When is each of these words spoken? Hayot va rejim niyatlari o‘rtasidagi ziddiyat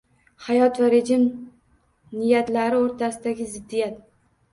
Hayot 0.43 0.77
va 0.83 0.87
rejim 0.93 1.27
niyatlari 2.21 2.81
o‘rtasidagi 2.87 3.47
ziddiyat 3.53 4.01